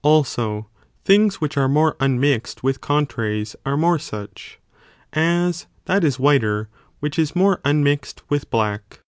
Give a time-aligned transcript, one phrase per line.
[0.00, 0.70] Also
[1.04, 4.58] things which are more unmixed with contraries are more such,
[5.12, 9.00] as that is whiter which is more unmixed with black.